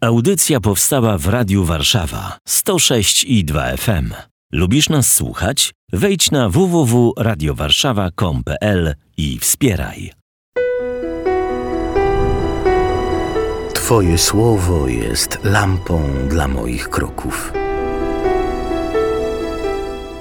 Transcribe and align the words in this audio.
Audycja 0.00 0.60
powstała 0.60 1.18
w 1.18 1.26
Radiu 1.26 1.64
Warszawa 1.64 2.38
106 2.48 3.24
i 3.24 3.44
2 3.44 3.76
FM. 3.76 4.14
Lubisz 4.52 4.88
nas 4.88 5.14
słuchać? 5.14 5.74
Wejdź 5.92 6.30
na 6.30 6.48
www.radiowarszawa.com.pl 6.48 8.94
i 9.16 9.38
wspieraj. 9.38 10.12
Twoje 13.74 14.18
słowo 14.18 14.88
jest 14.88 15.38
lampą 15.44 16.28
dla 16.28 16.48
moich 16.48 16.88
kroków. 16.88 17.52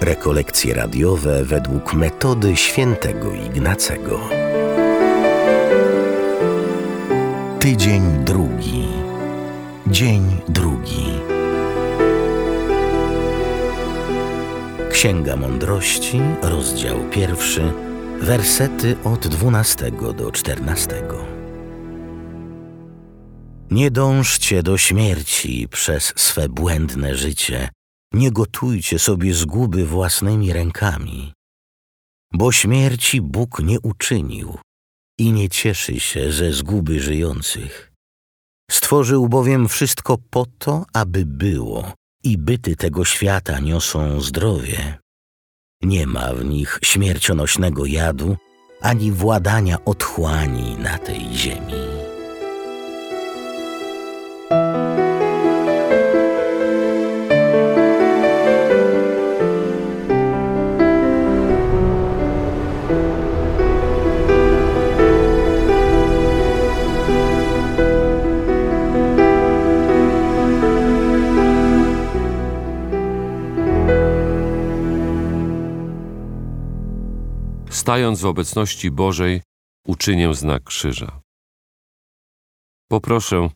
Rekolekcje 0.00 0.74
radiowe 0.74 1.44
według 1.44 1.94
metody 1.94 2.56
świętego 2.56 3.34
Ignacego. 3.34 4.20
Tydzień 7.60 8.24
drugi. 8.24 9.03
Dzień 9.86 10.40
drugi. 10.48 11.04
Księga 14.90 15.36
Mądrości, 15.36 16.20
rozdział 16.42 17.10
pierwszy, 17.10 17.72
wersety 18.20 18.96
od 19.04 19.26
dwunastego 19.28 20.12
do 20.12 20.32
czternastego. 20.32 21.24
Nie 23.70 23.90
dążcie 23.90 24.62
do 24.62 24.78
śmierci 24.78 25.68
przez 25.68 26.12
swe 26.16 26.48
błędne 26.48 27.14
życie, 27.14 27.68
nie 28.12 28.30
gotujcie 28.32 28.98
sobie 28.98 29.34
zguby 29.34 29.86
własnymi 29.86 30.52
rękami, 30.52 31.32
bo 32.32 32.52
śmierci 32.52 33.20
Bóg 33.20 33.58
nie 33.62 33.80
uczynił 33.80 34.58
i 35.18 35.32
nie 35.32 35.48
cieszy 35.48 36.00
się 36.00 36.32
ze 36.32 36.52
zguby 36.52 37.00
żyjących. 37.00 37.93
Stworzył 38.70 39.28
bowiem 39.28 39.68
wszystko 39.68 40.18
po 40.30 40.46
to, 40.58 40.84
aby 40.92 41.26
było, 41.26 41.92
i 42.24 42.38
byty 42.38 42.76
tego 42.76 43.04
świata 43.04 43.60
niosą 43.60 44.20
zdrowie. 44.20 44.98
Nie 45.82 46.06
ma 46.06 46.34
w 46.34 46.44
nich 46.44 46.78
śmiercionośnego 46.82 47.86
jadu, 47.86 48.36
ani 48.80 49.12
władania 49.12 49.84
otchłani 49.84 50.76
na 50.76 50.98
tej 50.98 51.34
ziemi. 51.34 52.13
Stając 77.84 78.20
w 78.20 78.26
obecności 78.26 78.90
Bożej, 78.90 79.42
uczynię 79.86 80.34
znak 80.34 80.64
krzyża. 80.64 81.20
Poproszę, 82.88 83.48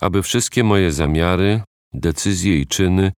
aby 0.00 0.22
wszystkie 0.22 0.64
moje 0.64 0.92
zamiary, 0.92 1.62
decyzje 1.92 2.60
i 2.60 2.66
czyny 2.66 3.12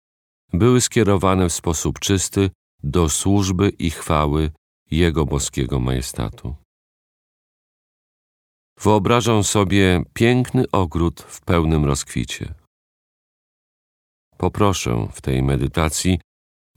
były 0.53 0.81
skierowane 0.81 1.49
w 1.49 1.53
sposób 1.53 1.99
czysty 1.99 2.49
do 2.83 3.09
służby 3.09 3.69
i 3.69 3.89
chwały 3.89 4.51
Jego 4.91 5.25
boskiego 5.25 5.79
majestatu. 5.79 6.55
Wyobrażam 8.79 9.43
sobie 9.43 10.03
piękny 10.13 10.63
ogród 10.71 11.21
w 11.21 11.41
pełnym 11.41 11.85
rozkwicie. 11.85 12.53
Poproszę 14.37 15.07
w 15.13 15.21
tej 15.21 15.43
medytacji 15.43 16.19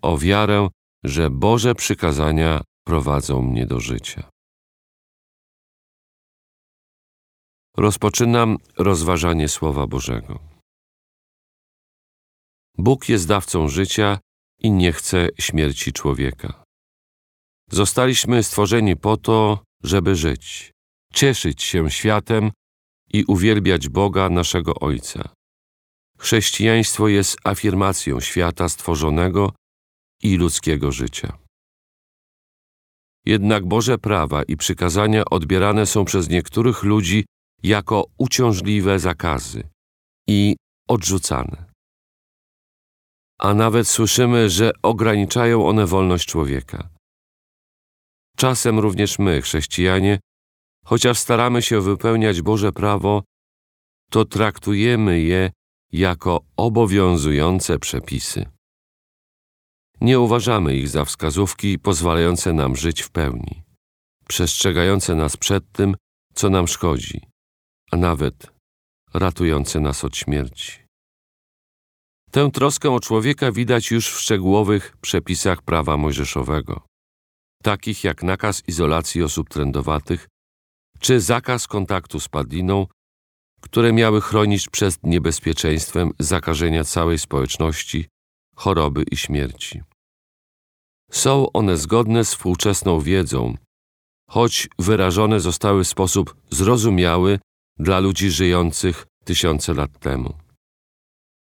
o 0.02 0.18
wiarę, 0.18 0.68
że 1.04 1.30
Boże 1.30 1.74
przykazania 1.74 2.69
prowadzą 2.90 3.42
mnie 3.42 3.66
do 3.66 3.80
życia. 3.80 4.30
Rozpoczynam 7.76 8.56
rozważanie 8.78 9.48
Słowa 9.48 9.86
Bożego. 9.86 10.38
Bóg 12.78 13.08
jest 13.08 13.28
dawcą 13.28 13.68
życia 13.68 14.18
i 14.58 14.70
nie 14.70 14.92
chce 14.92 15.28
śmierci 15.38 15.92
człowieka. 15.92 16.64
Zostaliśmy 17.70 18.42
stworzeni 18.42 18.96
po 18.96 19.16
to, 19.16 19.64
żeby 19.82 20.16
żyć, 20.16 20.70
cieszyć 21.14 21.62
się 21.62 21.90
światem 21.90 22.50
i 23.12 23.24
uwielbiać 23.24 23.88
Boga, 23.88 24.30
naszego 24.30 24.74
Ojca. 24.74 25.34
Chrześcijaństwo 26.18 27.08
jest 27.08 27.38
afirmacją 27.44 28.20
świata 28.20 28.68
stworzonego 28.68 29.52
i 30.22 30.36
ludzkiego 30.36 30.92
życia. 30.92 31.38
Jednak 33.26 33.66
Boże 33.66 33.98
prawa 33.98 34.42
i 34.42 34.56
przykazania 34.56 35.24
odbierane 35.24 35.86
są 35.86 36.04
przez 36.04 36.28
niektórych 36.28 36.82
ludzi 36.82 37.24
jako 37.62 38.04
uciążliwe 38.18 38.98
zakazy 38.98 39.68
i 40.28 40.56
odrzucane. 40.88 41.70
A 43.38 43.54
nawet 43.54 43.88
słyszymy, 43.88 44.50
że 44.50 44.70
ograniczają 44.82 45.68
one 45.68 45.86
wolność 45.86 46.28
człowieka. 46.28 46.88
Czasem 48.36 48.78
również 48.78 49.18
my, 49.18 49.42
chrześcijanie, 49.42 50.18
chociaż 50.84 51.18
staramy 51.18 51.62
się 51.62 51.80
wypełniać 51.80 52.42
Boże 52.42 52.72
prawo, 52.72 53.22
to 54.10 54.24
traktujemy 54.24 55.20
je 55.20 55.50
jako 55.92 56.40
obowiązujące 56.56 57.78
przepisy. 57.78 58.46
Nie 60.00 60.20
uważamy 60.20 60.76
ich 60.76 60.88
za 60.88 61.04
wskazówki 61.04 61.78
pozwalające 61.78 62.52
nam 62.52 62.76
żyć 62.76 63.02
w 63.02 63.10
pełni, 63.10 63.62
przestrzegające 64.28 65.14
nas 65.14 65.36
przed 65.36 65.72
tym, 65.72 65.96
co 66.34 66.50
nam 66.50 66.68
szkodzi, 66.68 67.20
a 67.92 67.96
nawet 67.96 68.52
ratujące 69.14 69.80
nas 69.80 70.04
od 70.04 70.16
śmierci. 70.16 70.72
Tę 72.30 72.50
troskę 72.50 72.90
o 72.90 73.00
człowieka 73.00 73.52
widać 73.52 73.90
już 73.90 74.10
w 74.10 74.20
szczegółowych 74.20 74.96
przepisach 75.00 75.62
prawa 75.62 75.96
mojżeszowego, 75.96 76.86
takich 77.62 78.04
jak 78.04 78.22
nakaz 78.22 78.68
izolacji 78.68 79.22
osób 79.22 79.48
trędowatych 79.48 80.28
czy 81.00 81.20
zakaz 81.20 81.66
kontaktu 81.66 82.20
z 82.20 82.28
padliną, 82.28 82.86
które 83.60 83.92
miały 83.92 84.20
chronić 84.20 84.68
przed 84.68 84.98
niebezpieczeństwem 85.02 86.10
zakażenia 86.18 86.84
całej 86.84 87.18
społeczności, 87.18 88.08
choroby 88.56 89.04
i 89.10 89.16
śmierci. 89.16 89.82
Są 91.10 91.52
one 91.52 91.76
zgodne 91.76 92.24
z 92.24 92.30
współczesną 92.30 93.00
wiedzą, 93.00 93.54
choć 94.28 94.68
wyrażone 94.78 95.40
zostały 95.40 95.84
w 95.84 95.88
sposób 95.88 96.36
zrozumiały 96.50 97.38
dla 97.78 97.98
ludzi 97.98 98.30
żyjących 98.30 99.06
tysiące 99.24 99.74
lat 99.74 99.98
temu. 99.98 100.34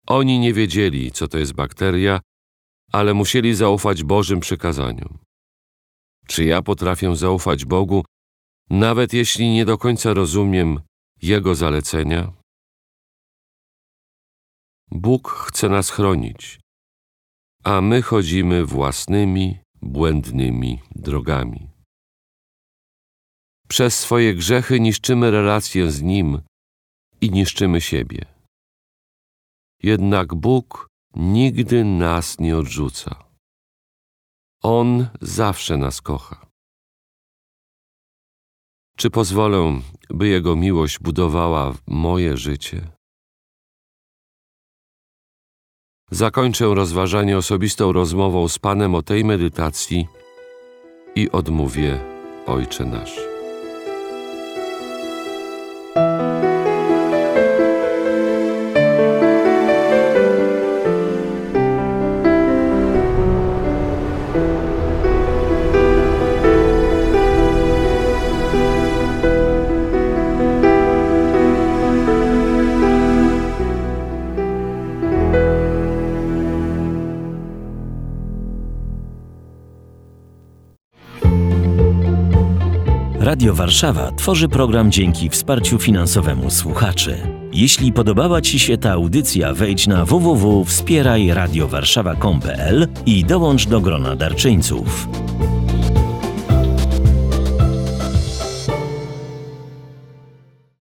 Oni 0.08 0.40
nie 0.40 0.54
wiedzieli, 0.54 1.12
co 1.12 1.28
to 1.28 1.38
jest 1.38 1.54
bakteria, 1.54 2.20
ale 2.92 3.14
musieli 3.14 3.56
zaufać 3.56 4.04
Bożym 4.04 4.40
przykazaniom. 4.40 5.18
Czy 6.28 6.44
ja 6.44 6.62
potrafię 6.62 7.16
zaufać 7.16 7.66
Bogu, 7.66 8.06
nawet 8.70 9.14
jeśli 9.14 9.50
nie 9.50 9.66
do 9.66 9.78
końca 9.78 10.14
rozumiem 10.14 10.82
Jego 11.22 11.56
zalecenia? 11.56 12.32
Bóg 14.92 15.30
chce 15.30 15.70
nas 15.70 15.90
chronić, 15.90 16.60
a 17.64 17.82
my 17.82 18.02
chodzimy 18.02 18.66
własnymi, 18.66 19.60
błędnymi 19.82 20.80
drogami. 20.96 21.70
Przez 23.68 24.00
swoje 24.00 24.36
grzechy 24.36 24.80
niszczymy 24.80 25.32
relację 25.32 25.92
z 25.92 26.02
Nim 26.02 26.42
i 27.22 27.32
niszczymy 27.32 27.82
siebie. 27.82 28.26
Jednak 29.84 30.36
Bóg 30.36 30.88
nigdy 31.16 31.84
nas 31.84 32.40
nie 32.40 32.58
odrzuca. 32.58 33.30
On 34.64 35.08
zawsze 35.22 35.78
nas 35.78 36.02
kocha. 36.02 36.46
Czy 38.98 39.10
pozwolę, 39.10 39.82
by 40.10 40.28
Jego 40.28 40.56
miłość 40.56 41.00
budowała 41.00 41.74
moje 41.88 42.38
życie? 42.38 42.99
Zakończę 46.12 46.66
rozważanie 46.66 47.38
osobistą 47.38 47.92
rozmową 47.92 48.48
z 48.48 48.60
Panem 48.60 48.96
o 48.96 49.02
tej 49.02 49.26
medytacji 49.26 50.08
i 51.16 51.32
odmówię 51.32 52.00
Ojcze 52.46 52.86
Nasz. 52.86 53.29
Radio 83.30 83.54
Warszawa 83.54 84.12
tworzy 84.12 84.48
program 84.48 84.92
dzięki 84.92 85.30
wsparciu 85.30 85.80
finansowemu 85.80 86.50
słuchaczy. 86.50 87.18
Jeśli 87.54 87.94
podobała 87.94 88.42
Ci 88.42 88.60
się 88.60 88.78
ta 88.78 88.92
audycja, 88.92 89.54
wejdź 89.54 89.88
na 89.88 90.06
www.wspierajradiowarszawa.com.pl 90.06 92.88
i 93.06 93.26
dołącz 93.26 93.68
do 93.68 93.82
grona 93.82 94.16
darczyńców. 94.16 95.08